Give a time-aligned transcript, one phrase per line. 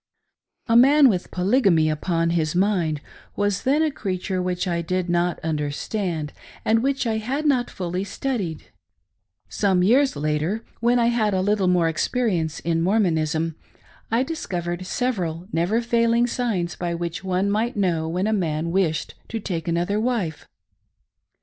[0.65, 3.01] A man with Polygamy upon his mind
[3.35, 6.33] was then a creature which I did not understand,
[6.65, 8.71] and which I had not fully studied
[9.47, 13.53] Some years later, when I had a little more eicperience jn Mor monism,
[14.09, 19.13] I discovered several never failing signs by which one might know when a man wished
[19.27, 20.47] to take another wife.